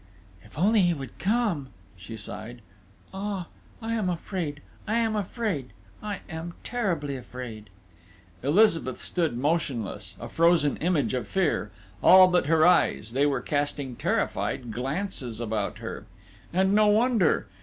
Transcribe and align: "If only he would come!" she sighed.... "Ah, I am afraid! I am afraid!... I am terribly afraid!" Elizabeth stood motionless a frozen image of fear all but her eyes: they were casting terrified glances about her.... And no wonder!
"If 0.43 0.57
only 0.57 0.81
he 0.81 0.95
would 0.95 1.19
come!" 1.19 1.69
she 1.95 2.17
sighed.... 2.17 2.63
"Ah, 3.13 3.49
I 3.83 3.93
am 3.93 4.09
afraid! 4.09 4.63
I 4.87 4.95
am 4.95 5.15
afraid!... 5.15 5.73
I 6.01 6.21
am 6.27 6.55
terribly 6.63 7.15
afraid!" 7.15 7.69
Elizabeth 8.41 8.97
stood 8.97 9.37
motionless 9.37 10.15
a 10.19 10.27
frozen 10.27 10.77
image 10.77 11.13
of 11.13 11.27
fear 11.27 11.69
all 12.01 12.29
but 12.29 12.47
her 12.47 12.65
eyes: 12.65 13.13
they 13.13 13.27
were 13.27 13.41
casting 13.41 13.95
terrified 13.95 14.71
glances 14.71 15.39
about 15.39 15.77
her.... 15.77 16.07
And 16.51 16.73
no 16.73 16.87
wonder! 16.87 17.45